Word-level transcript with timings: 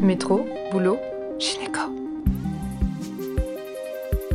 Métro, 0.00 0.46
boulot, 0.70 0.98
gynéco. 1.38 1.80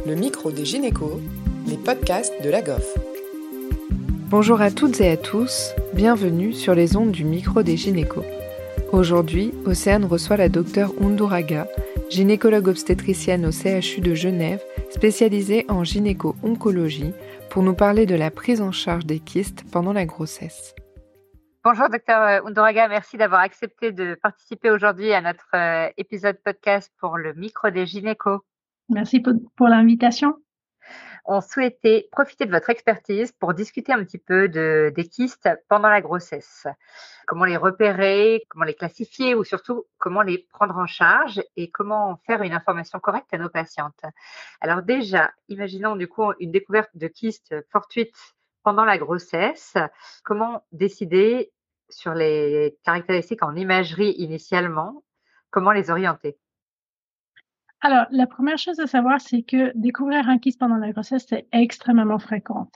Le 0.07 0.15
micro 0.15 0.51
des 0.51 0.65
gynécos, 0.65 1.19
les 1.67 1.77
podcasts 1.77 2.33
de 2.43 2.49
la 2.49 2.63
GOF. 2.63 2.97
Bonjour 4.29 4.59
à 4.59 4.71
toutes 4.71 4.99
et 5.01 5.09
à 5.09 5.17
tous, 5.17 5.73
bienvenue 5.93 6.53
sur 6.53 6.73
les 6.73 6.97
ondes 6.97 7.11
du 7.11 7.25
micro 7.25 7.61
des 7.61 7.77
gynécos. 7.77 8.25
Aujourd'hui, 8.91 9.53
Océane 9.65 10.05
reçoit 10.05 10.37
la 10.37 10.49
docteure 10.49 10.93
Unduraga, 10.99 11.67
gynécologue 12.09 12.67
obstétricienne 12.67 13.45
au 13.45 13.51
CHU 13.51 14.01
de 14.01 14.15
Genève, 14.15 14.61
spécialisée 14.89 15.65
en 15.69 15.83
gynéco-oncologie, 15.83 17.13
pour 17.51 17.61
nous 17.61 17.75
parler 17.75 18.07
de 18.07 18.15
la 18.15 18.31
prise 18.31 18.61
en 18.61 18.71
charge 18.71 19.05
des 19.05 19.19
kystes 19.19 19.63
pendant 19.71 19.93
la 19.93 20.05
grossesse. 20.05 20.73
Bonjour, 21.63 21.89
docteur 21.89 22.43
Undoraga. 22.47 22.87
Merci 22.87 23.17
d'avoir 23.17 23.41
accepté 23.41 23.91
de 23.91 24.15
participer 24.15 24.71
aujourd'hui 24.71 25.13
à 25.13 25.21
notre 25.21 25.47
euh, 25.53 25.91
épisode 25.95 26.41
podcast 26.43 26.91
pour 26.97 27.19
le 27.19 27.35
micro 27.35 27.69
des 27.69 27.85
gynécos. 27.85 28.39
Merci 28.89 29.19
pour, 29.19 29.67
l'invitation. 29.67 30.33
On 31.23 31.39
souhaitait 31.39 32.07
profiter 32.11 32.47
de 32.47 32.51
votre 32.51 32.71
expertise 32.71 33.31
pour 33.33 33.53
discuter 33.53 33.93
un 33.93 34.03
petit 34.03 34.17
peu 34.17 34.49
de, 34.49 34.91
des 34.95 35.07
kystes 35.07 35.47
pendant 35.69 35.89
la 35.89 36.01
grossesse. 36.01 36.65
Comment 37.27 37.45
les 37.45 37.57
repérer, 37.57 38.43
comment 38.49 38.65
les 38.65 38.73
classifier 38.73 39.35
ou 39.35 39.43
surtout 39.43 39.85
comment 39.99 40.23
les 40.23 40.39
prendre 40.39 40.75
en 40.75 40.87
charge 40.87 41.43
et 41.57 41.69
comment 41.69 42.19
faire 42.25 42.41
une 42.41 42.53
information 42.53 42.99
correcte 42.99 43.31
à 43.35 43.37
nos 43.37 43.49
patientes. 43.49 44.01
Alors 44.61 44.81
déjà, 44.81 45.29
imaginons 45.47 45.95
du 45.95 46.07
coup 46.07 46.33
une 46.39 46.51
découverte 46.51 46.89
de 46.95 47.07
kystes 47.07 47.53
fortuite 47.71 48.17
pendant 48.63 48.85
la 48.85 48.97
grossesse, 48.97 49.75
comment 50.23 50.63
décider 50.71 51.51
sur 51.89 52.13
les 52.13 52.77
caractéristiques 52.83 53.43
en 53.43 53.55
imagerie 53.55 54.13
initialement, 54.17 55.03
comment 55.49 55.71
les 55.71 55.89
orienter? 55.89 56.37
Alors, 57.83 58.05
la 58.11 58.27
première 58.27 58.59
chose 58.59 58.79
à 58.79 58.85
savoir, 58.85 59.19
c'est 59.19 59.41
que 59.41 59.71
découvrir 59.75 60.29
un 60.29 60.37
kyste 60.37 60.59
pendant 60.59 60.77
la 60.77 60.91
grossesse, 60.91 61.25
c'est 61.27 61.47
extrêmement 61.51 62.19
fréquent. 62.19 62.69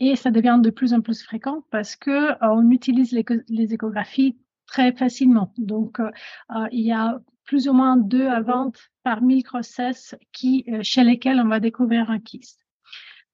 Et 0.00 0.16
ça 0.16 0.32
devient 0.32 0.58
de 0.60 0.70
plus 0.70 0.94
en 0.94 1.00
plus 1.00 1.22
fréquent 1.22 1.64
parce 1.70 1.94
que 1.94 2.10
euh, 2.32 2.36
on 2.42 2.68
utilise 2.70 3.12
les, 3.12 3.72
échographies 3.72 4.36
très 4.66 4.92
facilement. 4.92 5.52
Donc, 5.58 6.00
euh, 6.00 6.10
euh, 6.56 6.66
il 6.72 6.84
y 6.84 6.92
a 6.92 7.20
plus 7.44 7.68
ou 7.68 7.72
moins 7.72 7.96
deux 7.96 8.26
à 8.26 8.40
20 8.40 8.72
par 9.04 9.22
mille 9.22 9.44
grossesses 9.44 10.16
qui, 10.32 10.66
chez 10.82 11.04
lesquelles 11.04 11.40
on 11.40 11.48
va 11.48 11.60
découvrir 11.60 12.10
un 12.10 12.18
kyste. 12.18 12.67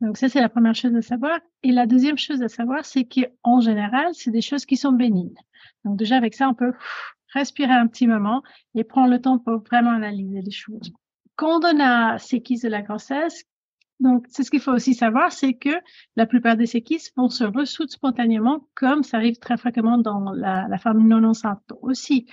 Donc 0.01 0.17
ça, 0.17 0.29
c'est 0.29 0.41
la 0.41 0.49
première 0.49 0.75
chose 0.75 0.95
à 0.95 1.03
savoir. 1.03 1.39
Et 1.63 1.73
la 1.73 1.87
deuxième 1.87 2.19
chose 2.19 2.43
à 2.43 2.49
savoir, 2.49 2.85
c'est 2.85 3.05
qu'en 3.05 3.61
général, 3.61 4.09
c'est 4.13 4.31
des 4.31 4.41
choses 4.41 4.67
qui 4.67 4.77
sont 4.77 4.93
bénignes. 4.93 5.35
Donc 5.85 5.97
déjà, 5.97 6.17
avec 6.17 6.35
ça, 6.35 6.49
on 6.49 6.55
peut 6.55 6.73
respirer 7.33 7.73
un 7.73 7.87
petit 7.87 8.07
moment 8.07 8.43
et 8.75 8.85
prendre 8.85 9.11
le 9.11 9.21
temps 9.21 9.39
pour 9.39 9.63
vraiment 9.65 9.91
analyser 9.91 10.41
les 10.43 10.51
choses. 10.51 10.93
Quand 11.37 11.65
on 11.65 11.81
a 11.81 12.19
séquilles 12.19 12.61
de 12.61 12.69
la 12.69 12.83
grossesse, 12.83 13.45
donc 14.01 14.27
c'est 14.29 14.43
ce 14.43 14.51
qu'il 14.51 14.61
faut 14.61 14.73
aussi 14.73 14.95
savoir, 14.95 15.33
c'est 15.33 15.55
que 15.55 15.71
la 16.17 16.27
plupart 16.27 16.57
des 16.57 16.67
séquilles 16.67 17.01
vont 17.17 17.29
se 17.29 17.45
ressoudre 17.45 17.91
spontanément, 17.91 18.69
comme 18.75 19.03
ça 19.03 19.19
arrive 19.19 19.39
très 19.39 19.57
fréquemment 19.57 19.99
dans 19.99 20.33
la, 20.33 20.67
la 20.69 20.79
femme 20.79 21.07
non 21.07 21.23
enceinte 21.25 21.63
aussi. 21.81 22.27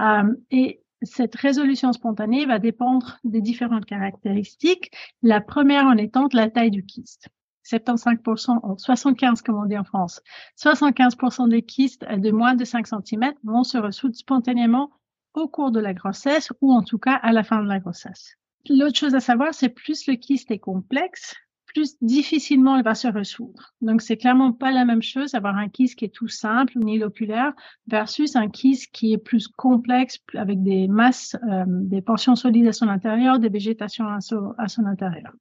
Euh, 0.00 0.32
et 0.50 0.82
cette 1.02 1.34
résolution 1.36 1.92
spontanée 1.92 2.46
va 2.46 2.58
dépendre 2.58 3.18
des 3.24 3.40
différentes 3.40 3.86
caractéristiques. 3.86 4.90
La 5.22 5.40
première 5.40 5.84
en 5.84 5.96
étant 5.96 6.28
la 6.32 6.50
taille 6.50 6.70
du 6.70 6.84
kyste. 6.84 7.28
75%, 7.64 8.78
75 8.78 9.42
comme 9.42 9.56
on 9.56 9.66
dit 9.66 9.78
en 9.78 9.84
France, 9.84 10.22
75% 10.58 11.48
des 11.48 11.62
kystes 11.62 12.04
de 12.04 12.30
moins 12.30 12.54
de 12.54 12.64
5 12.64 12.86
cm 12.86 13.32
vont 13.44 13.64
se 13.64 13.78
ressoudre 13.78 14.16
spontanément 14.16 14.90
au 15.34 15.46
cours 15.46 15.70
de 15.70 15.78
la 15.78 15.94
grossesse 15.94 16.52
ou 16.60 16.72
en 16.72 16.82
tout 16.82 16.98
cas 16.98 17.14
à 17.14 17.32
la 17.32 17.44
fin 17.44 17.62
de 17.62 17.68
la 17.68 17.78
grossesse. 17.78 18.36
L'autre 18.68 18.98
chose 18.98 19.14
à 19.14 19.20
savoir, 19.20 19.54
c'est 19.54 19.68
plus 19.68 20.06
le 20.06 20.16
kyste 20.16 20.50
est 20.50 20.58
complexe, 20.58 21.36
plus 21.72 21.96
difficilement 22.00 22.76
elle 22.76 22.84
va 22.84 22.94
se 22.94 23.08
ressoudre. 23.08 23.74
Donc, 23.80 24.02
c'est 24.02 24.16
clairement 24.16 24.52
pas 24.52 24.72
la 24.72 24.84
même 24.84 25.02
chose 25.02 25.34
avoir 25.34 25.56
un 25.56 25.68
kyste 25.68 25.98
qui 25.98 26.04
est 26.04 26.14
tout 26.14 26.28
simple, 26.28 26.76
uniloculaire, 26.76 27.52
versus 27.86 28.36
un 28.36 28.48
kyste 28.48 28.92
qui 28.92 29.12
est 29.12 29.18
plus 29.18 29.48
complexe, 29.48 30.18
avec 30.34 30.62
des 30.62 30.88
masses, 30.88 31.36
euh, 31.48 31.64
des 31.66 32.02
portions 32.02 32.36
solides 32.36 32.66
à 32.66 32.72
son 32.72 32.88
intérieur, 32.88 33.38
des 33.38 33.48
végétations 33.48 34.06
à 34.06 34.20
son, 34.20 34.86
intérieur. 34.86 35.32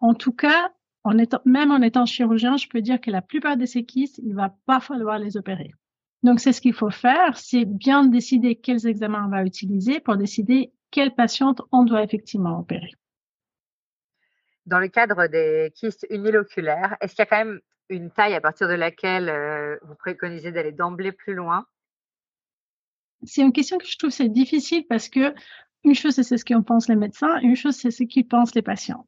En 0.00 0.14
tout 0.14 0.32
cas, 0.32 0.70
en 1.02 1.18
étant, 1.18 1.40
même 1.44 1.70
en 1.70 1.82
étant 1.82 2.06
chirurgien, 2.06 2.56
je 2.56 2.68
peux 2.68 2.80
dire 2.80 3.00
que 3.00 3.10
la 3.10 3.22
plupart 3.22 3.56
de 3.56 3.66
ces 3.66 3.84
kystes, 3.84 4.20
il 4.24 4.34
va 4.34 4.54
pas 4.66 4.80
falloir 4.80 5.18
les 5.18 5.36
opérer. 5.36 5.72
Donc, 6.22 6.40
c'est 6.40 6.52
ce 6.52 6.60
qu'il 6.60 6.72
faut 6.72 6.90
faire, 6.90 7.36
c'est 7.36 7.64
bien 7.64 8.04
décider 8.04 8.54
quels 8.56 8.86
examens 8.86 9.26
on 9.26 9.30
va 9.30 9.44
utiliser 9.44 10.00
pour 10.00 10.16
décider 10.16 10.72
quelle 10.90 11.14
patiente 11.14 11.60
on 11.72 11.84
doit 11.84 12.02
effectivement 12.02 12.58
opérer. 12.58 12.92
Dans 14.66 14.78
le 14.78 14.88
cadre 14.88 15.26
des 15.26 15.72
kystes 15.74 16.06
uniloculaires, 16.10 16.96
est-ce 17.00 17.14
qu'il 17.14 17.22
y 17.22 17.26
a 17.26 17.26
quand 17.26 17.44
même 17.44 17.60
une 17.88 18.10
taille 18.10 18.34
à 18.34 18.40
partir 18.40 18.68
de 18.68 18.74
laquelle 18.74 19.28
euh, 19.28 19.76
vous 19.82 19.94
préconisez 19.94 20.52
d'aller 20.52 20.72
d'emblée 20.72 21.12
plus 21.12 21.34
loin? 21.34 21.66
C'est 23.24 23.42
une 23.42 23.52
question 23.52 23.78
que 23.78 23.86
je 23.86 23.96
trouve 23.96 24.10
c'est 24.10 24.28
difficile 24.28 24.86
parce 24.88 25.08
que 25.08 25.34
une 25.84 25.94
chose 25.94 26.14
c'est 26.14 26.36
ce 26.36 26.44
qu'en 26.44 26.62
pensent 26.62 26.88
les 26.88 26.96
médecins, 26.96 27.38
une 27.40 27.56
chose 27.56 27.76
c'est 27.76 27.90
ce 27.90 28.04
qu'ils 28.04 28.26
pensent 28.26 28.54
les 28.54 28.62
patients. 28.62 29.06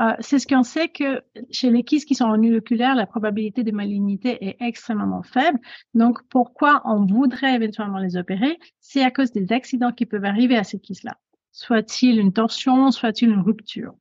Euh, 0.00 0.14
c'est 0.20 0.38
ce 0.38 0.46
qu'on 0.46 0.62
sait 0.62 0.88
que 0.88 1.22
chez 1.50 1.70
les 1.70 1.82
kystes 1.82 2.06
qui 2.06 2.14
sont 2.14 2.24
en 2.24 2.36
uniloculaire, 2.36 2.94
la 2.94 3.06
probabilité 3.06 3.64
de 3.64 3.72
malignité 3.72 4.44
est 4.46 4.56
extrêmement 4.60 5.22
faible. 5.22 5.58
Donc, 5.94 6.18
pourquoi 6.28 6.82
on 6.84 7.06
voudrait 7.06 7.54
éventuellement 7.54 7.98
les 7.98 8.16
opérer? 8.16 8.58
C'est 8.80 9.02
à 9.02 9.10
cause 9.10 9.32
des 9.32 9.52
accidents 9.52 9.92
qui 9.92 10.06
peuvent 10.06 10.24
arriver 10.24 10.56
à 10.56 10.64
ces 10.64 10.78
kystes-là. 10.78 11.16
Soit-il 11.52 12.18
une 12.18 12.32
torsion, 12.32 12.90
soit-il 12.90 13.30
une 13.30 13.40
rupture. 13.40 13.94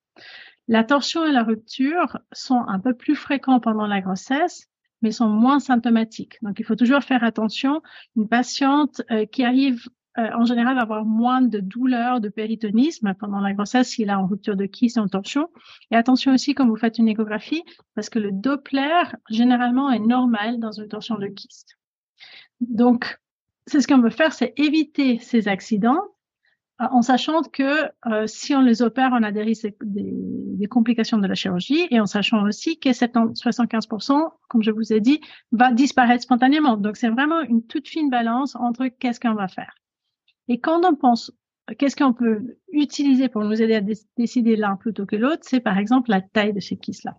La 0.68 0.84
torsion 0.84 1.26
et 1.26 1.32
la 1.32 1.44
rupture 1.44 2.20
sont 2.32 2.64
un 2.68 2.80
peu 2.80 2.94
plus 2.94 3.16
fréquents 3.16 3.60
pendant 3.60 3.86
la 3.86 4.02
grossesse, 4.02 4.68
mais 5.02 5.12
sont 5.12 5.30
moins 5.30 5.60
symptomatiques. 5.60 6.38
Donc, 6.42 6.60
il 6.60 6.66
faut 6.66 6.76
toujours 6.76 7.04
faire 7.04 7.24
attention. 7.24 7.82
Une 8.16 8.28
patiente 8.28 9.02
euh, 9.12 9.26
qui 9.26 9.44
arrive 9.44 9.88
euh, 10.18 10.30
en 10.34 10.46
général 10.46 10.80
avoir 10.80 11.04
moins 11.04 11.42
de 11.42 11.60
douleurs 11.60 12.22
de 12.22 12.30
péritonisme 12.30 13.14
pendant 13.20 13.42
la 13.42 13.54
grossesse 13.54 13.90
s'il 13.90 14.10
a 14.10 14.18
en 14.18 14.28
rupture 14.28 14.56
de 14.56 14.66
kyste 14.66 14.98
en 14.98 15.08
torsion. 15.08 15.50
Et 15.92 15.96
attention 15.96 16.34
aussi 16.34 16.56
quand 16.56 16.66
vous 16.68 16.78
faites 16.78 16.98
une 16.98 17.10
échographie, 17.10 17.64
parce 17.96 18.10
que 18.10 18.20
le 18.20 18.32
Doppler 18.32 19.04
généralement 19.30 19.92
est 19.92 20.00
normal 20.00 20.60
dans 20.60 20.72
une 20.72 20.88
torsion 20.88 21.18
de 21.18 21.28
kyste. 21.28 21.78
Donc, 22.62 23.20
c'est 23.68 23.82
ce 23.82 23.88
qu'on 23.88 24.00
veut 24.00 24.10
faire, 24.10 24.32
c'est 24.32 24.54
éviter 24.58 25.20
ces 25.20 25.50
accidents 25.50 26.02
en 26.80 27.02
sachant 27.02 27.42
que 27.42 27.86
euh, 28.08 28.28
si 28.28 28.54
on 28.54 28.62
les 28.62 28.82
opère, 28.82 29.12
on 29.14 29.24
a 29.24 29.32
des 29.32 29.44
risques 29.44 29.74
des, 29.82 30.12
des, 30.12 30.68
complications 30.68 31.18
de 31.18 31.28
la 31.28 31.36
chirurgie 31.36 31.88
et 31.90 32.02
en 32.02 32.06
sachant 32.06 32.44
aussi 32.44 32.80
que 32.80 32.90
75%, 32.90 34.30
comme 34.50 34.62
je 34.62 34.72
vous 34.72 34.92
ai 34.92 35.00
dit, 35.00 35.22
va 35.54 35.72
disparaître 35.72 36.24
spontanément. 36.24 36.76
Donc 36.76 36.98
c'est 36.98 37.10
vraiment 37.10 37.42
une 37.42 37.66
toute 37.66 37.88
fine 37.88 38.10
balance 38.10 38.56
entre 38.58 38.88
qu'est-ce 38.88 39.22
qu'on 39.22 39.36
va 39.36 39.48
faire. 39.48 39.74
Et 40.50 40.60
quand 40.60 40.84
on 40.86 40.96
pense 40.96 41.32
qu'est-ce 41.78 41.96
qu'on 41.96 42.14
peut 42.14 42.58
utiliser 42.72 43.30
pour 43.30 43.44
nous 43.44 43.62
aider 43.62 43.76
à 43.76 43.82
décider 44.18 44.56
l'un 44.56 44.76
plutôt 44.76 45.06
que 45.06 45.16
l'autre, 45.16 45.44
c'est 45.44 45.62
par 45.62 45.78
exemple 45.78 46.10
la 46.10 46.22
taille 46.22 46.54
de 46.54 46.60
ces 46.60 46.78
kystes-là. 46.78 47.18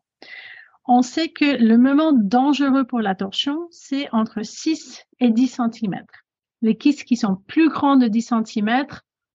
On 0.86 1.02
sait 1.02 1.28
que 1.28 1.56
le 1.56 1.78
moment 1.78 2.12
dangereux 2.12 2.84
pour 2.84 3.00
la 3.00 3.14
torsion, 3.14 3.66
c'est 3.70 4.08
entre 4.12 4.42
6 4.44 5.02
et 5.18 5.30
10 5.30 5.58
cm. 5.72 6.04
Les 6.62 6.76
kystes 6.76 7.04
qui 7.04 7.16
sont 7.16 7.36
plus 7.48 7.68
grands 7.68 7.96
de 7.96 8.06
10 8.06 8.32
cm 8.44 8.86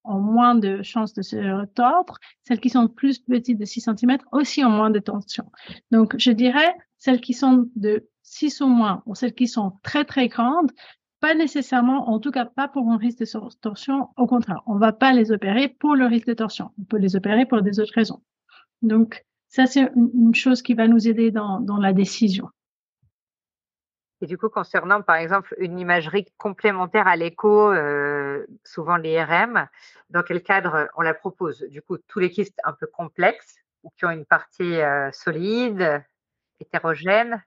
ont 0.03 0.19
moins 0.19 0.55
de 0.55 0.81
chances 0.81 1.13
de 1.13 1.21
se 1.21 1.65
tordre. 1.73 2.17
Celles 2.47 2.59
qui 2.59 2.69
sont 2.69 2.87
plus 2.87 3.19
petites 3.19 3.59
de 3.59 3.65
6 3.65 3.81
cm 3.81 4.17
aussi 4.31 4.63
ont 4.63 4.69
moins 4.69 4.89
de 4.89 4.99
tension. 4.99 5.45
Donc, 5.91 6.15
je 6.17 6.31
dirais, 6.31 6.75
celles 6.97 7.21
qui 7.21 7.33
sont 7.33 7.69
de 7.75 8.07
6 8.23 8.61
ou 8.61 8.67
moins, 8.67 9.03
ou 9.05 9.15
celles 9.15 9.33
qui 9.33 9.47
sont 9.47 9.73
très, 9.83 10.05
très 10.05 10.27
grandes, 10.27 10.71
pas 11.19 11.35
nécessairement, 11.35 12.09
en 12.09 12.19
tout 12.19 12.31
cas 12.31 12.45
pas 12.45 12.67
pour 12.67 12.91
un 12.91 12.97
risque 12.97 13.19
de 13.19 13.59
torsion. 13.61 14.09
Au 14.17 14.25
contraire, 14.25 14.61
on 14.65 14.77
va 14.77 14.91
pas 14.91 15.13
les 15.13 15.31
opérer 15.31 15.69
pour 15.69 15.95
le 15.95 16.05
risque 16.05 16.27
de 16.27 16.33
torsion. 16.33 16.71
On 16.79 16.83
peut 16.83 16.97
les 16.97 17.15
opérer 17.15 17.45
pour 17.45 17.61
des 17.61 17.79
autres 17.79 17.93
raisons. 17.93 18.21
Donc, 18.81 19.23
ça, 19.47 19.67
c'est 19.67 19.91
une 19.95 20.33
chose 20.33 20.61
qui 20.61 20.73
va 20.73 20.87
nous 20.87 21.07
aider 21.07 21.29
dans, 21.29 21.59
dans 21.59 21.77
la 21.77 21.93
décision. 21.93 22.49
Et 24.21 24.27
du 24.27 24.37
coup, 24.37 24.49
concernant 24.49 25.01
par 25.01 25.15
exemple 25.15 25.55
une 25.57 25.79
imagerie 25.79 26.25
complémentaire 26.37 27.07
à 27.07 27.15
l'écho, 27.15 27.71
euh, 27.71 28.45
souvent 28.63 28.95
l'IRM, 28.95 29.67
dans 30.11 30.21
quel 30.21 30.43
cadre 30.43 30.89
on 30.95 31.01
la 31.01 31.15
propose? 31.15 31.61
Du 31.69 31.81
coup, 31.81 31.97
tous 31.97 32.19
les 32.19 32.29
kystes 32.29 32.59
un 32.63 32.73
peu 32.73 32.85
complexes 32.85 33.55
ou 33.83 33.89
qui 33.97 34.05
ont 34.05 34.11
une 34.11 34.25
partie 34.25 34.79
euh, 34.79 35.11
solide, 35.11 36.03
hétérogène? 36.59 37.43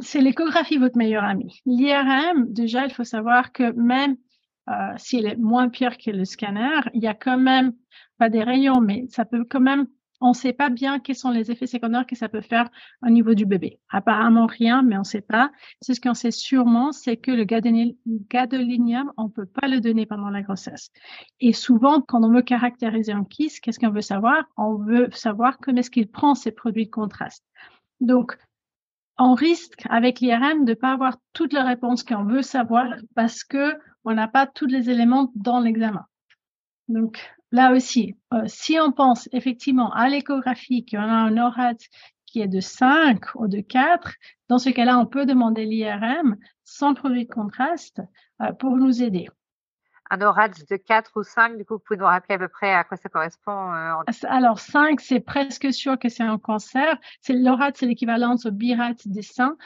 C'est 0.00 0.20
l'échographie 0.20 0.78
votre 0.78 0.96
meilleur 0.96 1.24
ami. 1.24 1.60
L'IRM, 1.66 2.52
déjà, 2.52 2.84
il 2.84 2.92
faut 2.92 3.04
savoir 3.04 3.52
que 3.52 3.72
même 3.72 4.16
euh, 4.68 4.72
si 4.96 5.18
elle 5.18 5.26
est 5.26 5.36
moins 5.36 5.68
pire 5.68 5.98
que 5.98 6.10
le 6.10 6.24
scanner, 6.24 6.80
il 6.94 7.02
y 7.02 7.06
a 7.06 7.14
quand 7.14 7.38
même 7.38 7.74
pas 8.18 8.28
des 8.28 8.42
rayons, 8.42 8.80
mais 8.80 9.06
ça 9.08 9.24
peut 9.24 9.44
quand 9.48 9.60
même 9.60 9.86
on 10.24 10.30
ne 10.30 10.34
sait 10.34 10.54
pas 10.54 10.70
bien 10.70 11.00
quels 11.00 11.16
sont 11.16 11.30
les 11.30 11.50
effets 11.50 11.66
secondaires 11.66 12.06
que 12.06 12.16
ça 12.16 12.30
peut 12.30 12.40
faire 12.40 12.70
au 13.02 13.10
niveau 13.10 13.34
du 13.34 13.44
bébé. 13.44 13.78
Apparemment 13.90 14.46
rien, 14.46 14.82
mais 14.82 14.96
on 14.96 15.00
ne 15.00 15.04
sait 15.04 15.20
pas. 15.20 15.52
C'est 15.82 15.92
ce 15.92 16.00
qu'on 16.00 16.14
sait 16.14 16.30
sûrement, 16.30 16.92
c'est 16.92 17.18
que 17.18 17.30
le 17.30 17.44
gadolinium, 17.44 19.12
on 19.18 19.24
ne 19.24 19.28
peut 19.28 19.44
pas 19.44 19.68
le 19.68 19.80
donner 19.80 20.06
pendant 20.06 20.30
la 20.30 20.40
grossesse. 20.40 20.90
Et 21.40 21.52
souvent, 21.52 22.00
quand 22.00 22.24
on 22.24 22.32
veut 22.32 22.40
caractériser 22.40 23.12
un 23.12 23.24
kyste, 23.24 23.60
qu'est-ce 23.60 23.78
qu'on 23.78 23.90
veut 23.90 24.00
savoir? 24.00 24.44
On 24.56 24.76
veut 24.76 25.10
savoir 25.12 25.58
comment 25.58 25.76
est-ce 25.76 25.90
qu'il 25.90 26.08
prend 26.08 26.34
ces 26.34 26.52
produits 26.52 26.86
de 26.86 26.90
contraste. 26.90 27.44
Donc, 28.00 28.38
on 29.18 29.34
risque 29.34 29.84
avec 29.90 30.20
l'IRM 30.20 30.64
de 30.64 30.70
ne 30.70 30.74
pas 30.74 30.92
avoir 30.92 31.18
toutes 31.34 31.52
les 31.52 31.60
réponses 31.60 32.02
qu'on 32.02 32.24
veut 32.24 32.40
savoir 32.40 32.86
parce 33.14 33.44
que 33.44 33.74
on 34.06 34.14
n'a 34.14 34.28
pas 34.28 34.46
tous 34.46 34.66
les 34.66 34.88
éléments 34.88 35.30
dans 35.34 35.60
l'examen. 35.60 36.06
Donc 36.88 37.18
là 37.54 37.72
aussi, 37.72 38.16
euh, 38.32 38.42
si 38.46 38.78
on 38.80 38.90
pense 38.90 39.28
effectivement 39.32 39.92
à 39.92 40.08
l'échographie 40.08 40.84
qu'on 40.84 40.98
a 40.98 41.02
un 41.02 41.38
ORAD 41.38 41.76
qui 42.26 42.40
est 42.40 42.48
de 42.48 42.58
5 42.58 43.36
ou 43.36 43.46
de 43.46 43.60
4, 43.60 44.12
dans 44.48 44.58
ce 44.58 44.70
cas-là, 44.70 44.98
on 44.98 45.06
peut 45.06 45.24
demander 45.24 45.64
l'IRM 45.64 46.36
sans 46.64 46.94
produit 46.94 47.26
de 47.26 47.32
contraste 47.32 48.02
euh, 48.42 48.52
pour 48.52 48.76
nous 48.76 49.04
aider 49.04 49.28
un 50.10 50.20
ORADS 50.20 50.66
de 50.68 50.76
4 50.76 51.12
ou 51.16 51.22
5, 51.22 51.56
du 51.56 51.64
coup, 51.64 51.74
vous 51.74 51.80
pouvez 51.80 51.98
nous 51.98 52.06
rappeler 52.06 52.34
à 52.34 52.38
peu 52.38 52.48
près 52.48 52.72
à 52.72 52.84
quoi 52.84 52.96
ça 52.96 53.08
correspond 53.08 53.72
euh, 53.72 53.94
Alors, 54.24 54.58
5, 54.58 55.00
c'est 55.00 55.20
presque 55.20 55.72
sûr 55.72 55.98
que 55.98 56.08
c'est 56.08 56.22
un 56.22 56.38
cancer. 56.38 56.98
C'est 57.20 57.34
L'ORAD, 57.34 57.76
c'est 57.76 57.86
l'équivalent 57.86 58.36
au 58.44 58.50
BIRAT 58.50 58.94
des 59.06 59.22
seins. 59.22 59.56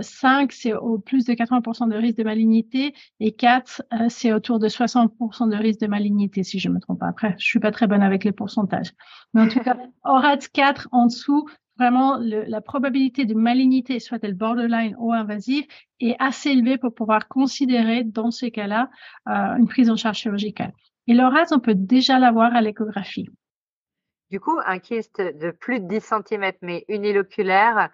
5, 0.00 0.52
c'est 0.52 0.74
au 0.74 0.98
plus 0.98 1.24
de 1.24 1.32
80% 1.32 1.88
de 1.90 1.96
risque 1.96 2.18
de 2.18 2.24
malignité. 2.24 2.94
Et 3.20 3.32
4, 3.32 3.82
euh, 3.92 4.06
c'est 4.08 4.32
autour 4.32 4.58
de 4.58 4.68
60% 4.68 5.50
de 5.50 5.56
risque 5.56 5.80
de 5.80 5.86
malignité, 5.86 6.42
si 6.42 6.58
je 6.58 6.68
me 6.68 6.80
trompe 6.80 7.00
pas. 7.00 7.08
Après, 7.08 7.34
je 7.38 7.44
suis 7.44 7.60
pas 7.60 7.70
très 7.70 7.86
bonne 7.86 8.02
avec 8.02 8.24
les 8.24 8.32
pourcentages. 8.32 8.92
Mais 9.34 9.42
en 9.42 9.48
tout 9.48 9.60
cas, 9.60 9.76
ORAD 10.04 10.46
4 10.48 10.88
en 10.92 11.06
dessous, 11.06 11.48
vraiment 11.78 12.18
la 12.18 12.60
probabilité 12.60 13.24
de 13.24 13.34
malignité, 13.34 14.00
soit 14.00 14.18
elle 14.22 14.34
borderline 14.34 14.94
ou 14.98 15.12
invasive, 15.12 15.64
est 16.00 16.16
assez 16.18 16.50
élevée 16.50 16.78
pour 16.78 16.94
pouvoir 16.94 17.28
considérer 17.28 18.04
dans 18.04 18.30
ces 18.30 18.50
cas-là 18.50 18.90
euh, 19.28 19.56
une 19.56 19.68
prise 19.68 19.90
en 19.90 19.96
charge 19.96 20.18
chirurgicale. 20.18 20.72
Et 21.06 21.14
le 21.14 21.54
on 21.54 21.60
peut 21.60 21.74
déjà 21.74 22.18
l'avoir 22.18 22.54
à 22.54 22.60
l'échographie. 22.60 23.28
Du 24.30 24.40
coup, 24.40 24.58
un 24.66 24.78
kyste 24.80 25.20
de 25.20 25.52
plus 25.52 25.80
de 25.80 25.86
10 25.86 26.00
cm 26.00 26.52
mais 26.62 26.84
uniloculaire, 26.88 27.90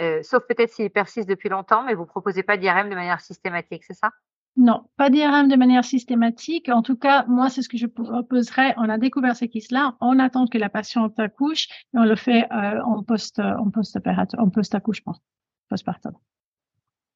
euh, 0.00 0.22
sauf 0.22 0.44
peut-être 0.46 0.70
s'il 0.70 0.90
persiste 0.90 1.28
depuis 1.28 1.48
longtemps, 1.48 1.82
mais 1.82 1.94
vous 1.94 2.06
proposez 2.06 2.42
pas 2.42 2.56
d'IRM 2.56 2.88
de 2.88 2.94
manière 2.94 3.20
systématique, 3.20 3.82
c'est 3.84 3.94
ça? 3.94 4.10
Non, 4.56 4.84
pas 4.98 5.08
d'IRM 5.08 5.48
de 5.48 5.56
manière 5.56 5.84
systématique. 5.84 6.68
En 6.68 6.82
tout 6.82 6.96
cas, 6.96 7.24
moi, 7.26 7.48
c'est 7.48 7.62
ce 7.62 7.68
que 7.68 7.78
je 7.78 7.86
proposerais. 7.86 8.74
On 8.76 8.88
a 8.88 8.98
découvert 8.98 9.34
ces 9.34 9.48
kyste-là. 9.48 9.96
On 10.00 10.18
attend 10.18 10.46
que 10.46 10.58
la 10.58 10.68
patiente 10.68 11.18
accouche 11.18 11.68
et 11.94 11.98
on 11.98 12.04
le 12.04 12.16
fait 12.16 12.44
euh, 12.52 12.82
en 12.82 13.02
post, 13.02 13.40
en 13.40 13.70
post-opérateur, 13.70 14.40
en 14.40 14.50
post-accouchement, 14.50 15.16
postpartum. 15.70 16.12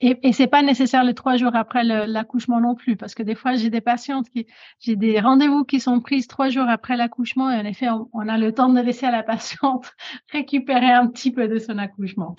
Et, 0.00 0.18
et 0.22 0.32
c'est 0.32 0.46
pas 0.46 0.62
nécessaire 0.62 1.04
les 1.04 1.14
trois 1.14 1.36
jours 1.36 1.54
après 1.54 1.82
l'accouchement 1.82 2.60
non 2.60 2.74
plus, 2.74 2.96
parce 2.96 3.14
que 3.14 3.22
des 3.22 3.34
fois 3.34 3.54
j'ai 3.54 3.70
des 3.70 3.80
patientes 3.80 4.28
qui, 4.28 4.46
j'ai 4.78 4.94
des 4.94 5.20
rendez-vous 5.20 5.64
qui 5.64 5.80
sont 5.80 6.00
prises 6.00 6.26
trois 6.26 6.50
jours 6.50 6.68
après 6.68 6.98
l'accouchement 6.98 7.50
et 7.50 7.56
en 7.56 7.64
effet 7.64 7.88
on, 7.88 8.10
on, 8.12 8.28
a 8.28 8.36
le 8.36 8.52
temps 8.52 8.68
de 8.68 8.78
laisser 8.78 9.06
à 9.06 9.10
la 9.10 9.22
patiente 9.22 9.94
récupérer 10.32 10.92
un 10.92 11.06
petit 11.06 11.32
peu 11.32 11.48
de 11.48 11.58
son 11.58 11.78
accouchement. 11.78 12.36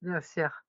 Bien 0.00 0.22
sûr. 0.22 0.63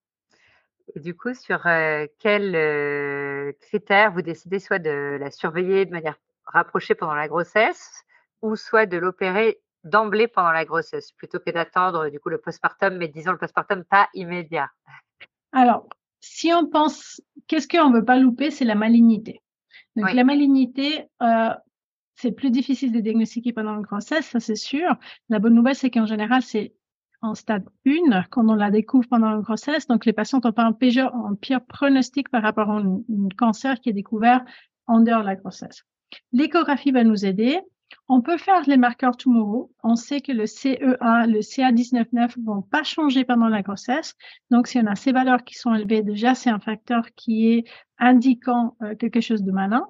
Et 0.94 1.00
du 1.00 1.16
coup, 1.16 1.34
sur 1.34 1.66
euh, 1.66 2.06
quels 2.18 2.54
euh, 2.54 3.52
critères 3.60 4.12
vous 4.12 4.22
décidez 4.22 4.58
soit 4.58 4.78
de 4.78 5.16
la 5.18 5.30
surveiller 5.30 5.84
de 5.84 5.90
manière 5.90 6.16
rapprochée 6.44 6.94
pendant 6.94 7.14
la 7.14 7.28
grossesse 7.28 8.04
ou 8.42 8.56
soit 8.56 8.86
de 8.86 8.96
l'opérer 8.96 9.58
d'emblée 9.84 10.28
pendant 10.28 10.52
la 10.52 10.64
grossesse 10.64 11.12
plutôt 11.12 11.38
que 11.38 11.50
d'attendre 11.50 12.08
du 12.08 12.20
coup 12.20 12.28
le 12.28 12.38
postpartum, 12.38 12.96
mais 12.96 13.08
disons 13.08 13.32
le 13.32 13.38
postpartum 13.38 13.84
pas 13.84 14.08
immédiat? 14.14 14.70
Alors, 15.52 15.88
si 16.20 16.52
on 16.52 16.66
pense, 16.66 17.20
qu'est-ce 17.46 17.68
qu'on 17.68 17.90
ne 17.90 17.98
veut 17.98 18.04
pas 18.04 18.18
louper, 18.18 18.50
c'est 18.50 18.64
la 18.64 18.74
malignité. 18.74 19.42
Donc 19.94 20.12
la 20.12 20.24
malignité, 20.24 21.06
euh, 21.22 21.54
c'est 22.16 22.32
plus 22.32 22.50
difficile 22.50 22.92
de 22.92 23.00
diagnostiquer 23.00 23.52
pendant 23.52 23.76
la 23.76 23.82
grossesse, 23.82 24.26
ça 24.26 24.40
c'est 24.40 24.56
sûr. 24.56 24.96
La 25.28 25.38
bonne 25.38 25.54
nouvelle, 25.54 25.74
c'est 25.74 25.90
qu'en 25.90 26.06
général, 26.06 26.42
c'est 26.42 26.74
en 27.26 27.34
stade 27.34 27.64
1 27.86 28.24
quand 28.30 28.48
on 28.48 28.54
la 28.54 28.70
découvre 28.70 29.08
pendant 29.08 29.30
la 29.30 29.40
grossesse. 29.40 29.86
Donc, 29.86 30.06
les 30.06 30.12
patients 30.12 30.40
n'ont 30.42 30.52
pas 30.52 30.64
un 30.64 30.72
pire, 30.72 31.12
pire 31.40 31.64
pronostic 31.64 32.28
par 32.28 32.42
rapport 32.42 32.70
à 32.70 32.78
un, 32.78 33.02
cancer 33.36 33.80
qui 33.80 33.90
est 33.90 33.94
découvert 33.94 34.44
en 34.86 35.00
dehors 35.00 35.20
de 35.20 35.26
la 35.26 35.36
grossesse. 35.36 35.84
L'échographie 36.32 36.92
va 36.92 37.04
nous 37.04 37.24
aider. 37.24 37.60
On 38.08 38.20
peut 38.20 38.36
faire 38.36 38.62
les 38.66 38.76
marqueurs 38.76 39.16
tumoraux. 39.16 39.72
On 39.82 39.96
sait 39.96 40.20
que 40.20 40.32
le 40.32 40.46
CEA, 40.46 41.26
le 41.26 41.40
CA199 41.40 42.34
vont 42.44 42.62
pas 42.62 42.82
changer 42.82 43.24
pendant 43.24 43.48
la 43.48 43.62
grossesse. 43.62 44.14
Donc, 44.50 44.66
si 44.66 44.78
on 44.78 44.86
a 44.86 44.94
ces 44.94 45.12
valeurs 45.12 45.44
qui 45.44 45.54
sont 45.54 45.74
élevées, 45.74 46.02
déjà, 46.02 46.34
c'est 46.34 46.50
un 46.50 46.60
facteur 46.60 47.06
qui 47.16 47.48
est 47.48 47.64
indiquant 47.98 48.76
euh, 48.82 48.94
quelque 48.94 49.20
chose 49.20 49.42
de 49.42 49.52
malin. 49.52 49.86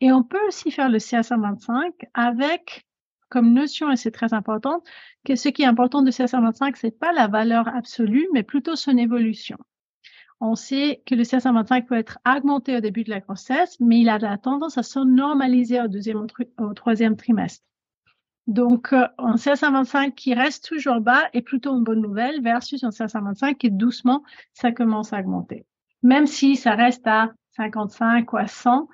Et 0.00 0.12
on 0.12 0.24
peut 0.24 0.44
aussi 0.48 0.70
faire 0.70 0.88
le 0.88 0.98
CA125 0.98 1.92
avec 2.14 2.84
comme 3.32 3.54
notion, 3.54 3.90
et 3.90 3.96
c'est 3.96 4.10
très 4.10 4.34
important, 4.34 4.82
que 5.24 5.36
ce 5.36 5.48
qui 5.48 5.62
est 5.62 5.66
important 5.66 6.02
de 6.02 6.10
CA125, 6.10 6.74
c'est 6.76 6.98
pas 6.98 7.14
la 7.14 7.28
valeur 7.28 7.66
absolue, 7.66 8.28
mais 8.34 8.42
plutôt 8.42 8.76
son 8.76 8.98
évolution. 8.98 9.56
On 10.42 10.54
sait 10.54 11.02
que 11.06 11.14
le 11.14 11.22
CA125 11.22 11.86
peut 11.86 11.94
être 11.94 12.18
augmenté 12.28 12.76
au 12.76 12.80
début 12.80 13.04
de 13.04 13.10
la 13.10 13.20
grossesse, 13.20 13.80
mais 13.80 14.00
il 14.00 14.10
a 14.10 14.18
la 14.18 14.36
tendance 14.36 14.76
à 14.76 14.82
se 14.82 14.98
normaliser 14.98 15.80
au 15.80 15.88
deuxième 15.88 16.26
au 16.58 16.74
troisième 16.74 17.16
trimestre. 17.16 17.64
Donc, 18.46 18.92
euh, 18.92 19.08
un 19.16 19.36
CA125 19.36 20.12
qui 20.14 20.34
reste 20.34 20.68
toujours 20.68 21.00
bas 21.00 21.22
est 21.32 21.40
plutôt 21.40 21.74
une 21.74 21.84
bonne 21.84 22.02
nouvelle 22.02 22.42
versus 22.42 22.84
un 22.84 22.90
CA125 22.90 23.56
qui 23.56 23.70
doucement, 23.70 24.22
ça 24.52 24.72
commence 24.72 25.14
à 25.14 25.20
augmenter. 25.20 25.64
Même 26.02 26.26
si 26.26 26.56
ça 26.56 26.74
reste 26.74 27.06
à 27.06 27.32
55 27.56 28.30
ou 28.34 28.36
à 28.36 28.46
100, 28.46 28.88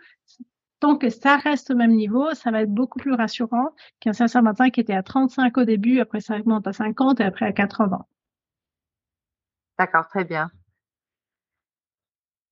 tant 0.80 0.96
que 0.96 1.10
ça 1.10 1.36
reste 1.36 1.70
au 1.70 1.75
même 1.75 1.94
niveau, 1.94 2.34
ça 2.34 2.50
va 2.50 2.62
être 2.62 2.72
beaucoup 2.72 2.98
plus 2.98 3.14
rassurant 3.14 3.75
qu'un 4.00 4.12
525 4.12 4.72
qui 4.72 4.80
était 4.80 4.94
à 4.94 5.02
35 5.02 5.56
au 5.58 5.64
début, 5.64 6.00
après 6.00 6.20
ça 6.20 6.36
augmente 6.36 6.66
à 6.66 6.72
50 6.72 7.20
et 7.20 7.25
après 7.25 7.46
à 7.46 7.52
80. 7.52 8.04
D'accord, 9.78 10.08
très 10.08 10.25
bien. 10.25 10.50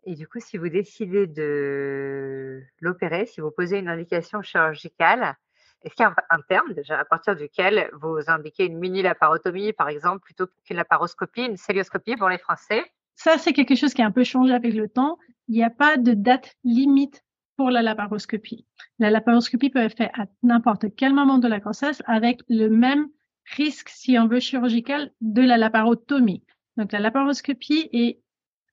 Et 0.05 0.15
du 0.15 0.29
coup, 0.29 0.39
si 0.39 0.57
vous 0.57 0.69
décidez 0.69 1.27
de 1.27 2.63
l'opérer, 2.81 3.27
si 3.27 3.41
vous 3.41 3.51
posez 3.51 3.79
une 3.79 3.89
indication 3.89 4.41
chirurgicale, 4.41 5.37
est-ce 5.83 5.95
qu'il 5.95 6.05
y 6.05 6.07
a 6.07 6.15
un 6.31 6.41
terme 6.49 6.73
déjà 6.75 6.99
à 6.99 7.05
partir 7.05 7.35
duquel 7.35 7.91
vous 7.93 8.19
indiquez 8.29 8.67
une 8.67 8.79
mini-laparotomie, 8.79 9.73
par 9.73 9.89
exemple, 9.89 10.21
plutôt 10.21 10.47
qu'une 10.65 10.77
laparoscopie, 10.77 11.47
une 11.47 11.57
célioscopie 11.57 12.17
pour 12.17 12.29
les 12.29 12.39
Français? 12.39 12.85
Ça, 13.17 13.37
c'est 13.39 13.53
quelque 13.53 13.75
chose 13.75 13.95
qui 13.95 14.03
a 14.03 14.07
un 14.07 14.13
peu 14.13 14.23
changé 14.23 14.55
avec 14.55 14.75
le 14.75 14.89
temps. 14.89 15.19
Il 15.49 15.55
n'y 15.55 15.65
a 15.65 15.71
pas 15.71 15.97
de 15.97 16.13
date 16.13 16.55
limite 16.63 17.25
pour 17.57 17.71
la 17.71 17.83
laparoscopie. 17.83 18.67
La 18.99 19.11
laparoscopie 19.11 19.71
peut 19.71 19.81
être 19.81 19.97
faite 19.97 20.11
à 20.15 20.27
n'importe 20.43 20.87
quel 20.97 21.15
moment 21.15 21.39
de 21.39 21.49
la 21.49 21.61
grossesse 21.61 22.03
avec 22.07 22.41
le 22.49 22.69
même 22.69 23.09
risque, 23.57 23.89
si 23.89 24.19
on 24.19 24.27
veut, 24.27 24.41
chirurgical 24.41 25.13
de 25.21 25.43
la 25.43 25.57
laparotomie. 25.57 26.43
Donc, 26.77 26.93
la 26.93 27.01
laparoscopie 27.01 27.89
est 27.93 28.21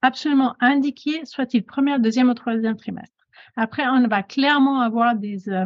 absolument 0.01 0.55
indiquée, 0.59 1.25
soit-il 1.25 1.63
premier, 1.63 1.99
deuxième 1.99 2.29
ou 2.29 2.33
troisième 2.33 2.75
trimestre. 2.75 3.15
Après, 3.55 3.87
on 3.87 4.07
va 4.07 4.23
clairement 4.23 4.81
avoir 4.81 5.15
des, 5.15 5.49
euh, 5.49 5.65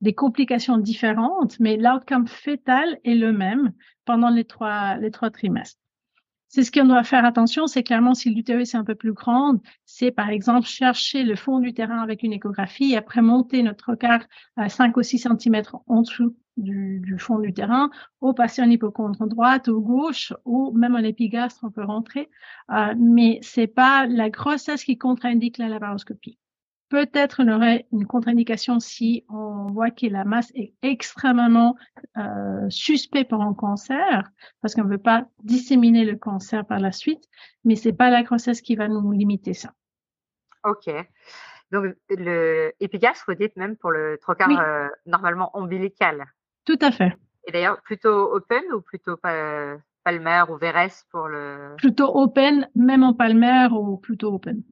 des 0.00 0.14
complications 0.14 0.78
différentes, 0.78 1.58
mais 1.60 1.76
l'outcome 1.76 2.26
fétal 2.26 2.98
est 3.04 3.14
le 3.14 3.32
même 3.32 3.72
pendant 4.04 4.30
les 4.30 4.44
trois, 4.44 4.96
les 4.96 5.10
trois 5.10 5.30
trimestres. 5.30 5.80
C'est 6.48 6.64
ce 6.64 6.72
qu'on 6.72 6.86
doit 6.86 7.04
faire 7.04 7.24
attention, 7.26 7.66
c'est 7.66 7.82
clairement 7.82 8.14
si 8.14 8.30
l'utérus 8.30 8.74
est 8.74 8.78
un 8.78 8.84
peu 8.84 8.94
plus 8.94 9.12
grande, 9.12 9.60
c'est 9.84 10.10
par 10.10 10.30
exemple 10.30 10.66
chercher 10.66 11.22
le 11.22 11.36
fond 11.36 11.58
du 11.60 11.74
terrain 11.74 12.00
avec 12.00 12.22
une 12.22 12.32
échographie 12.32 12.92
et 12.92 12.96
après 12.96 13.20
monter 13.20 13.62
notre 13.62 13.94
carte 13.94 14.28
à 14.56 14.70
5 14.70 14.96
ou 14.96 15.02
6 15.02 15.18
cm 15.18 15.62
en 15.86 16.02
dessous 16.02 16.34
du, 16.58 17.16
fond 17.18 17.38
du 17.38 17.52
terrain, 17.52 17.90
ou 18.20 18.32
passer 18.32 18.62
en 18.62 18.70
hypochondre 18.70 19.26
droite 19.26 19.68
ou 19.68 19.80
gauche, 19.80 20.32
ou 20.44 20.72
même 20.72 20.94
en 20.94 20.98
épigastre, 20.98 21.60
on 21.64 21.70
peut 21.70 21.84
rentrer. 21.84 22.28
Euh, 22.70 22.94
mais 22.98 23.38
c'est 23.42 23.66
pas 23.66 24.06
la 24.06 24.30
grossesse 24.30 24.84
qui 24.84 24.98
contre-indique 24.98 25.58
la 25.58 25.68
laparoscopie. 25.68 26.38
Peut-être 26.88 27.42
on 27.44 27.48
aurait 27.48 27.86
une 27.92 28.06
contre-indication 28.06 28.80
si 28.80 29.24
on 29.28 29.66
voit 29.66 29.90
que 29.90 30.06
la 30.06 30.24
masse 30.24 30.50
est 30.54 30.72
extrêmement 30.82 31.76
euh, 32.16 32.68
suspect 32.70 33.24
pour 33.24 33.42
un 33.42 33.52
cancer, 33.52 34.30
parce 34.62 34.74
qu'on 34.74 34.84
ne 34.84 34.90
veut 34.90 34.98
pas 34.98 35.26
disséminer 35.42 36.06
le 36.06 36.16
cancer 36.16 36.64
par 36.64 36.78
la 36.78 36.92
suite, 36.92 37.24
mais 37.64 37.76
c'est 37.76 37.92
pas 37.92 38.08
la 38.08 38.22
grossesse 38.22 38.62
qui 38.62 38.74
va 38.74 38.88
nous 38.88 39.12
limiter 39.12 39.52
ça. 39.52 39.72
Ok. 40.64 40.90
Donc, 41.70 41.94
le 42.08 42.72
vous 43.26 43.34
dites 43.34 43.56
même 43.56 43.76
pour 43.76 43.90
le 43.90 44.16
trocard 44.18 44.48
euh, 44.58 44.88
normalement 45.04 45.50
ombilical. 45.54 46.24
Tout 46.64 46.78
à 46.80 46.90
fait. 46.90 47.14
Et 47.46 47.52
d'ailleurs, 47.52 47.80
plutôt 47.82 48.34
open 48.34 48.62
ou 48.74 48.80
plutôt 48.80 49.16
palmaire 49.16 50.50
ou 50.50 50.56
VRS 50.56 51.04
pour 51.10 51.28
le. 51.28 51.74
Plutôt 51.76 52.16
open, 52.16 52.68
même 52.74 53.02
en 53.02 53.12
palmaire 53.12 53.72
ou 53.72 53.98
plutôt 53.98 54.32
open. 54.34 54.62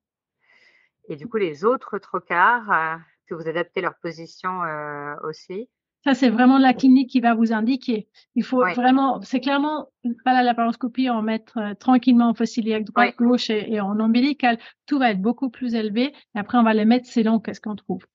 Et 1.09 1.17
du 1.17 1.29
coup, 1.29 1.37
les 1.37 1.65
autres 1.65 1.99
trocars, 1.99 2.71
euh, 2.71 2.97
que 3.27 3.35
vous 3.35 3.49
adaptez 3.49 3.81
leur 3.81 3.97
position 3.97 4.63
euh, 4.63 5.15
aussi? 5.25 5.69
Ça, 6.05 6.15
c'est 6.15 6.31
vraiment 6.31 6.59
la 6.59 6.73
clinique 6.73 7.11
qui 7.11 7.21
va 7.21 7.35
vous 7.35 7.53
indiquer. 7.53 8.09
Il 8.37 8.45
faut 8.45 8.61
vraiment, 8.61 9.21
c'est 9.23 9.41
clairement 9.41 9.89
pas 10.25 10.35
la 10.35 10.45
laparoscopie 10.45 11.11
en 11.11 11.21
mettre 11.21 11.59
euh, 11.59 11.75
tranquillement 11.75 12.29
en 12.29 12.35
fossiliaque 12.35 12.85
droite, 12.85 13.17
gauche 13.19 13.51
et, 13.51 13.81
en 13.81 13.99
ombilical. 13.99 14.59
Tout 14.87 15.01
va 15.01 15.11
être 15.11 15.21
beaucoup 15.21 15.51
plus 15.51 15.75
élevé. 15.75 16.15
Et 16.35 16.39
après, 16.39 16.59
on 16.59 16.63
va 16.63 16.75
les 16.75 16.85
mettre 16.85 17.09
selon 17.09 17.41
qu'est-ce 17.41 17.61
qu'on 17.61 17.75
trouve. 17.75 18.07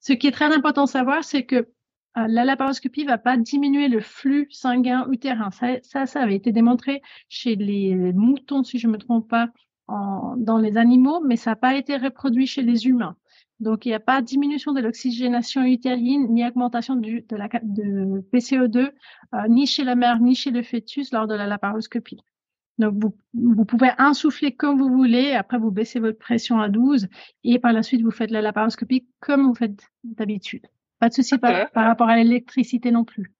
Ce 0.00 0.14
qui 0.14 0.28
est 0.28 0.32
très 0.32 0.54
important 0.54 0.84
de 0.84 0.88
savoir, 0.88 1.22
c'est 1.22 1.44
que 1.44 1.56
euh, 1.56 1.66
la 2.26 2.46
laparoscopie 2.46 3.04
va 3.04 3.18
pas 3.18 3.36
diminuer 3.36 3.88
le 3.88 4.00
flux 4.00 4.46
sanguin 4.50 5.06
utérin. 5.10 5.50
Ça, 5.50 5.76
ça, 5.82 6.06
ça 6.06 6.22
avait 6.22 6.36
été 6.36 6.52
démontré 6.52 7.02
chez 7.28 7.54
les 7.54 7.94
moutons, 8.14 8.64
si 8.64 8.78
je 8.78 8.88
me 8.88 8.96
trompe 8.96 9.28
pas, 9.28 9.50
en, 9.90 10.36
dans 10.36 10.58
les 10.58 10.76
animaux, 10.76 11.20
mais 11.26 11.36
ça 11.36 11.50
n'a 11.50 11.56
pas 11.56 11.74
été 11.74 11.96
reproduit 11.96 12.46
chez 12.46 12.62
les 12.62 12.86
humains. 12.86 13.16
Donc, 13.60 13.84
il 13.84 13.90
n'y 13.90 13.94
a 13.94 14.00
pas 14.00 14.22
diminution 14.22 14.72
de 14.72 14.80
l'oxygénation 14.80 15.62
utérine, 15.64 16.28
ni 16.30 16.46
augmentation 16.46 16.96
du, 16.96 17.22
de, 17.28 17.36
la, 17.36 17.48
de 17.62 18.24
PCO2, 18.32 18.78
euh, 19.34 19.48
ni 19.48 19.66
chez 19.66 19.84
la 19.84 19.94
mère, 19.94 20.18
ni 20.18 20.34
chez 20.34 20.50
le 20.50 20.62
fœtus 20.62 21.12
lors 21.12 21.26
de 21.26 21.34
la 21.34 21.46
laparoscopie. 21.46 22.20
Donc, 22.78 22.94
vous, 22.96 23.14
vous 23.34 23.64
pouvez 23.66 23.90
insouffler 23.98 24.52
comme 24.52 24.78
vous 24.78 24.88
voulez. 24.88 25.32
Après, 25.32 25.58
vous 25.58 25.70
baissez 25.70 26.00
votre 26.00 26.18
pression 26.18 26.58
à 26.58 26.70
12 26.70 27.08
et 27.44 27.58
par 27.58 27.74
la 27.74 27.82
suite, 27.82 28.00
vous 28.00 28.10
faites 28.10 28.30
la 28.30 28.40
laparoscopie 28.40 29.06
comme 29.20 29.46
vous 29.46 29.54
faites 29.54 29.90
d'habitude. 30.04 30.66
Pas 30.98 31.10
de 31.10 31.14
souci 31.14 31.36
par, 31.36 31.70
par 31.72 31.84
rapport 31.84 32.08
à 32.08 32.16
l'électricité 32.16 32.90
non 32.90 33.04
plus. 33.04 33.32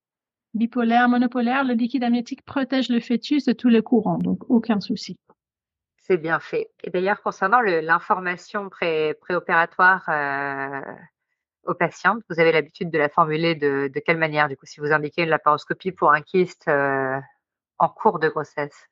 Bipolaire, 0.52 1.08
monopolaire, 1.08 1.64
le 1.64 1.74
liquide 1.74 2.04
amniotique 2.04 2.42
protège 2.42 2.88
le 2.88 3.00
fœtus 3.00 3.44
de 3.44 3.52
tous 3.52 3.68
les 3.68 3.82
courants, 3.82 4.18
donc 4.18 4.42
aucun 4.50 4.80
souci. 4.80 5.16
C'est 6.10 6.16
bien 6.16 6.40
fait. 6.40 6.72
Et 6.82 6.90
d'ailleurs, 6.90 7.22
concernant 7.22 7.60
l'information 7.60 8.68
pré, 8.68 9.14
préopératoire 9.20 10.08
euh, 10.08 10.80
aux 11.64 11.74
patientes, 11.74 12.24
vous 12.28 12.40
avez 12.40 12.50
l'habitude 12.50 12.90
de 12.90 12.98
la 12.98 13.08
formuler 13.08 13.54
de, 13.54 13.88
de, 13.94 14.00
quelle 14.00 14.18
manière, 14.18 14.48
du 14.48 14.56
coup, 14.56 14.66
si 14.66 14.80
vous 14.80 14.92
indiquez 14.92 15.22
une 15.22 15.28
laparoscopie 15.28 15.92
pour 15.92 16.12
un 16.12 16.22
kyste 16.22 16.66
euh, 16.66 17.20
en 17.78 17.88
cours 17.88 18.18
de 18.18 18.28
grossesse? 18.28 18.89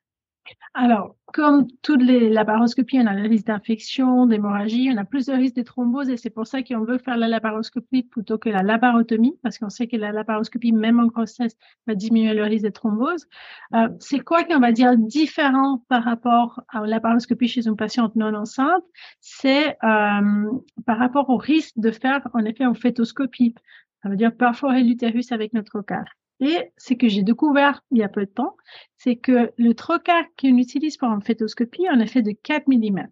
Alors, 0.73 1.15
comme 1.33 1.67
toutes 1.81 2.01
les 2.01 2.29
laparoscopies, 2.29 2.99
on 2.99 3.05
a 3.07 3.13
le 3.13 3.27
risque 3.27 3.47
d'infection, 3.47 4.25
d'hémorragie, 4.25 4.89
on 4.93 4.97
a 4.97 5.05
plus 5.05 5.25
de 5.25 5.33
risque 5.33 5.55
de 5.55 5.61
thrombose 5.63 6.09
et 6.09 6.17
c'est 6.17 6.29
pour 6.29 6.47
ça 6.47 6.61
qu'on 6.63 6.83
veut 6.83 6.97
faire 6.97 7.17
la 7.17 7.27
laparoscopie 7.27 8.03
plutôt 8.03 8.37
que 8.37 8.49
la 8.49 8.63
laparotomie 8.63 9.37
parce 9.43 9.57
qu'on 9.57 9.69
sait 9.69 9.87
que 9.87 9.97
la 9.97 10.11
laparoscopie, 10.11 10.71
même 10.71 10.99
en 10.99 11.07
grossesse, 11.07 11.55
va 11.87 11.95
diminuer 11.95 12.33
le 12.33 12.43
risque 12.43 12.65
de 12.65 12.69
thrombose. 12.69 13.27
Euh, 13.73 13.89
c'est 13.99 14.19
quoi 14.19 14.43
qu'on 14.43 14.59
va 14.59 14.71
dire 14.71 14.95
différent 14.97 15.83
par 15.89 16.03
rapport 16.03 16.61
à 16.69 16.81
la 16.81 16.87
laparoscopie 16.87 17.47
chez 17.47 17.67
une 17.67 17.75
patiente 17.75 18.15
non 18.15 18.33
enceinte? 18.33 18.83
C'est 19.19 19.77
euh, 19.83 20.51
par 20.85 20.97
rapport 20.97 21.29
au 21.29 21.37
risque 21.37 21.77
de 21.77 21.91
faire 21.91 22.27
en 22.33 22.45
effet 22.45 22.63
une 22.63 22.75
fétoscopie. 22.75 23.55
Ça 24.03 24.09
veut 24.09 24.17
dire 24.17 24.35
perforer 24.35 24.83
l'utérus 24.83 25.31
avec 25.31 25.53
notre 25.53 25.81
cœur. 25.81 26.05
Et 26.39 26.71
ce 26.77 26.93
que 26.93 27.07
j'ai 27.07 27.23
découvert 27.23 27.83
il 27.91 27.97
y 27.97 28.03
a 28.03 28.09
peu 28.09 28.25
de 28.25 28.31
temps, 28.31 28.55
c'est 28.97 29.17
que 29.17 29.51
le 29.57 29.73
trocar 29.73 30.23
qu'on 30.39 30.57
utilise 30.57 30.97
pour 30.97 31.09
une 31.09 31.21
fétoscopie, 31.21 31.85
on 31.91 31.99
a 31.99 32.05
fait 32.05 32.21
de 32.21 32.31
4 32.31 32.67
mm. 32.67 33.07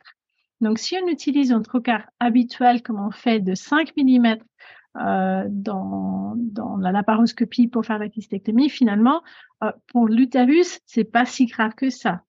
Donc, 0.62 0.80
si 0.80 0.96
on 1.02 1.08
utilise 1.08 1.52
un 1.52 1.62
trocar 1.62 2.10
habituel 2.20 2.82
comme 2.82 3.00
on 3.00 3.12
fait 3.12 3.40
de 3.40 3.54
5 3.54 3.94
mm 3.96 4.38
euh, 4.98 5.44
dans, 5.50 6.34
dans 6.38 6.78
la 6.78 6.92
laparoscopie 6.92 7.68
pour 7.68 7.86
faire 7.86 8.00
la 8.00 8.10
kystectomie, 8.10 8.70
finalement, 8.70 9.22
euh, 9.64 9.72
pour 9.88 10.08
l'utérus, 10.08 10.80
c'est 10.86 11.04
pas 11.04 11.26
si 11.26 11.46
grave 11.46 11.76
que 11.76 11.90
ça. 11.90 12.24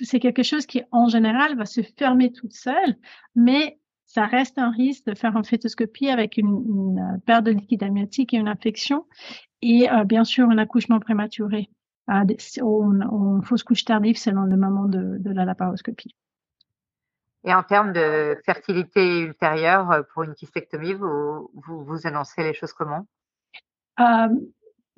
C'est 0.00 0.18
quelque 0.18 0.42
chose 0.42 0.64
qui, 0.64 0.82
en 0.90 1.08
général, 1.08 1.56
va 1.56 1.66
se 1.66 1.82
fermer 1.82 2.32
toute 2.32 2.54
seule, 2.54 2.96
mais 3.36 3.78
ça 4.06 4.24
reste 4.24 4.58
un 4.58 4.70
risque 4.70 5.06
de 5.06 5.14
faire 5.14 5.36
une 5.36 5.44
fétoscopie 5.44 6.08
avec 6.08 6.38
une, 6.38 6.48
une 6.48 7.20
perte 7.26 7.44
de 7.44 7.50
liquide 7.50 7.82
amniotique 7.82 8.34
et 8.34 8.38
une 8.38 8.48
infection 8.48 9.04
et 9.62 9.90
euh, 9.90 10.04
bien 10.04 10.24
sûr 10.24 10.48
un 10.50 10.58
accouchement 10.58 11.00
prématuré 11.00 11.70
ou 12.60 12.92
une 12.92 13.42
fausse 13.42 13.62
couche 13.62 13.84
tardive 13.84 14.18
selon 14.18 14.42
le 14.42 14.56
moment 14.56 14.86
de, 14.86 15.18
de, 15.18 15.30
la 15.30 15.44
laparoscopie. 15.44 16.14
Et 17.44 17.54
en 17.54 17.62
termes 17.62 17.92
de 17.92 18.36
fertilité 18.44 19.20
ultérieure 19.20 19.90
euh, 19.90 20.02
pour 20.12 20.24
une 20.24 20.34
kystectomie, 20.34 20.94
vous, 20.94 21.50
vous, 21.54 21.84
vous 21.84 22.06
annoncez 22.06 22.42
les 22.42 22.54
choses 22.54 22.72
comment? 22.72 23.06
Euh, 24.00 24.28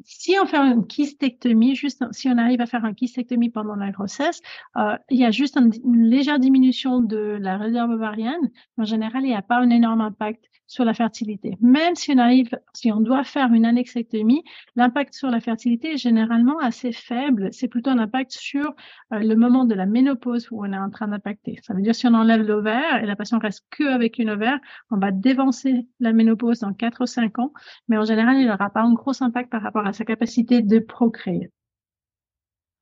si 0.03 0.37
on 0.41 0.47
fait 0.47 0.57
une 0.57 0.87
kystectomie, 0.87 1.75
juste 1.75 2.05
si 2.13 2.29
on 2.29 2.37
arrive 2.37 2.61
à 2.61 2.67
faire 2.67 2.85
une 2.85 2.95
kystectomie 2.95 3.51
pendant 3.51 3.77
la 3.77 3.91
grossesse, 3.91 4.41
euh, 4.77 4.97
il 5.09 5.19
y 5.19 5.25
a 5.25 5.31
juste 5.31 5.57
une, 5.57 5.73
légère 6.09 6.39
diminution 6.39 7.01
de 7.01 7.39
la 7.41 7.57
réserve 7.57 7.91
ovarienne. 7.91 8.51
En 8.77 8.85
général, 8.85 9.23
il 9.23 9.29
n'y 9.29 9.37
a 9.37 9.43
pas 9.43 9.59
un 9.59 9.71
énorme 9.71 10.01
impact 10.01 10.45
sur 10.67 10.85
la 10.85 10.95
fertilité. 10.95 11.57
Même 11.61 11.95
si 11.95 12.13
on 12.13 12.19
arrive, 12.19 12.51
si 12.75 12.91
on 12.93 13.01
doit 13.01 13.25
faire 13.25 13.53
une 13.53 13.65
annexectomie, 13.65 14.43
l'impact 14.77 15.15
sur 15.15 15.31
la 15.31 15.41
fertilité 15.41 15.95
est 15.95 15.99
généralement 15.99 16.59
assez 16.59 16.93
faible. 16.93 17.49
C'est 17.53 17.69
plutôt 17.69 17.91
un 17.91 17.99
impact 17.99 18.33
sur 18.33 18.75
euh, 19.13 19.19
le 19.19 19.37
moment 19.37 19.65
de 19.65 19.75
la 19.75 19.87
ménopause 19.87 20.49
où 20.51 20.65
on 20.65 20.73
est 20.73 20.79
en 20.79 20.91
train 20.91 21.09
d'impacter. 21.09 21.59
Ça 21.63 21.75
veut 21.75 21.83
dire 21.83 21.95
si 21.95 22.07
on 22.07 22.15
enlève 22.15 22.43
l'ovaire 22.43 23.03
et 23.03 23.07
la 23.07 23.17
patiente 23.17 23.43
reste 23.43 23.65
que 23.71 23.85
avec 23.85 24.19
une 24.19 24.31
ovaire, 24.31 24.59
on 24.91 24.99
va 24.99 25.11
dévancer 25.11 25.87
la 26.01 26.13
ménopause 26.13 26.61
dans 26.61 26.73
4 26.73 27.03
ou 27.03 27.07
5 27.07 27.39
ans. 27.39 27.53
Mais 27.89 27.99
en 27.99 28.05
général, 28.05 28.37
il 28.39 28.47
n'aura 28.47 28.71
pas 28.71 28.81
un 28.81 28.93
gros 28.93 29.23
impact 29.23 29.51
par 29.51 29.63
rapport 29.63 29.87
à 29.87 29.93
sa 29.93 30.05
capacité 30.05 30.63
de 30.63 30.79
procréer. 30.79 31.51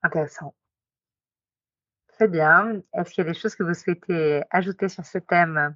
Intéressant. 0.03 0.55
Très 2.09 2.29
bien. 2.29 2.81
Est-ce 2.93 3.13
qu'il 3.13 3.25
y 3.25 3.27
a 3.27 3.33
des 3.33 3.39
choses 3.39 3.55
que 3.55 3.63
vous 3.63 3.75
souhaitez 3.75 4.43
ajouter 4.51 4.89
sur 4.89 5.05
ce 5.05 5.19
thème? 5.19 5.75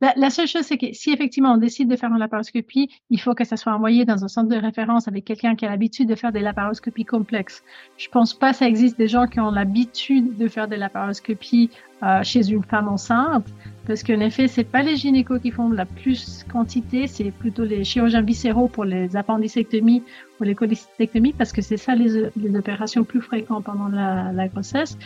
La, 0.00 0.30
seule 0.30 0.46
chose, 0.46 0.62
c'est 0.62 0.78
que 0.78 0.92
si 0.92 1.10
effectivement 1.10 1.52
on 1.52 1.56
décide 1.56 1.88
de 1.88 1.96
faire 1.96 2.10
une 2.10 2.18
laparoscopie, 2.18 2.90
il 3.10 3.20
faut 3.20 3.34
que 3.34 3.44
ça 3.44 3.56
soit 3.56 3.72
envoyé 3.72 4.04
dans 4.04 4.24
un 4.24 4.28
centre 4.28 4.48
de 4.48 4.56
référence 4.56 5.08
avec 5.08 5.24
quelqu'un 5.24 5.54
qui 5.56 5.64
a 5.64 5.70
l'habitude 5.70 6.08
de 6.08 6.14
faire 6.14 6.32
des 6.32 6.40
laparoscopies 6.40 7.04
complexes. 7.04 7.62
Je 7.96 8.08
pense 8.08 8.34
pas 8.34 8.50
que 8.50 8.56
ça 8.58 8.68
existe 8.68 8.98
des 8.98 9.08
gens 9.08 9.26
qui 9.26 9.40
ont 9.40 9.50
l'habitude 9.50 10.36
de 10.36 10.48
faire 10.48 10.68
des 10.68 10.76
laparoscopies 10.76 11.70
euh, 12.02 12.22
chez 12.22 12.50
une 12.50 12.62
femme 12.62 12.88
enceinte, 12.88 13.46
parce 13.86 14.02
qu'en 14.02 14.20
effet, 14.20 14.48
c'est 14.48 14.64
pas 14.64 14.82
les 14.82 14.96
gynécos 14.96 15.40
qui 15.40 15.50
font 15.50 15.70
la 15.70 15.86
plus 15.86 16.44
quantité, 16.52 17.06
c'est 17.06 17.30
plutôt 17.30 17.64
les 17.64 17.84
chirurgiens 17.84 18.20
viscéraux 18.20 18.68
pour 18.68 18.84
les 18.84 19.16
appendicectomies 19.16 20.02
ou 20.38 20.44
les 20.44 20.54
cholecystectomies, 20.54 21.32
parce 21.32 21.52
que 21.52 21.62
c'est 21.62 21.78
ça 21.78 21.94
les, 21.94 22.28
les, 22.36 22.54
opérations 22.54 23.02
plus 23.02 23.22
fréquentes 23.22 23.64
pendant 23.64 23.88
la, 23.88 24.30
la 24.32 24.48
grossesse. 24.48 24.98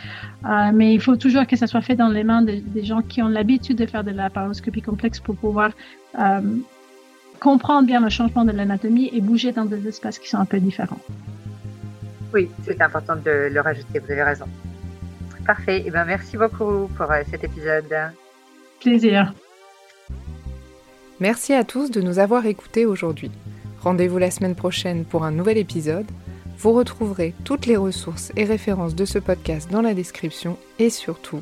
Euh, 0.43 0.71
mais 0.73 0.93
il 0.93 0.99
faut 0.99 1.15
toujours 1.15 1.47
que 1.47 1.55
ça 1.55 1.65
soit 1.65 1.79
fait 1.79 1.95
dans 1.95 2.09
les 2.09 2.25
mains 2.25 2.41
des 2.41 2.83
gens 2.83 3.01
qui 3.01 3.21
ont 3.21 3.29
l'habitude 3.29 3.77
de 3.77 3.85
faire 3.85 4.03
de 4.03 4.11
la 4.11 4.23
laparoscopie 4.23 4.80
complexe 4.81 5.19
pour 5.19 5.35
pouvoir 5.35 5.71
euh, 6.19 6.41
comprendre 7.39 7.87
bien 7.87 8.01
le 8.01 8.09
changement 8.09 8.45
de 8.45 8.51
l'anatomie 8.51 9.09
et 9.13 9.21
bouger 9.21 9.51
dans 9.51 9.65
des 9.65 9.87
espaces 9.87 10.19
qui 10.19 10.29
sont 10.29 10.37
un 10.37 10.45
peu 10.45 10.59
différents. 10.59 10.99
Oui, 12.33 12.49
c'est 12.63 12.81
important 12.81 13.15
de 13.15 13.49
le 13.51 13.59
rajouter, 13.61 13.99
vous 13.99 14.11
avez 14.11 14.23
raison. 14.23 14.45
Parfait. 15.45 15.79
Et 15.79 15.85
eh 15.87 15.91
ben, 15.91 16.05
merci 16.05 16.37
beaucoup 16.37 16.87
pour 16.95 17.11
euh, 17.11 17.23
cet 17.29 17.43
épisode. 17.43 17.93
Plaisir. 18.79 19.33
Merci 21.19 21.53
à 21.53 21.63
tous 21.63 21.91
de 21.91 22.01
nous 22.01 22.19
avoir 22.19 22.45
écoutés 22.45 22.85
aujourd'hui. 22.85 23.31
Rendez-vous 23.81 24.17
la 24.17 24.31
semaine 24.31 24.55
prochaine 24.55 25.05
pour 25.05 25.23
un 25.23 25.31
nouvel 25.31 25.57
épisode. 25.57 26.05
Vous 26.57 26.73
retrouverez 26.73 27.33
toutes 27.43 27.65
les 27.65 27.75
ressources 27.75 28.31
et 28.35 28.45
références 28.45 28.95
de 28.95 29.05
ce 29.05 29.17
podcast 29.17 29.71
dans 29.71 29.81
la 29.81 29.95
description 29.95 30.57
et 30.77 30.91
surtout, 30.91 31.41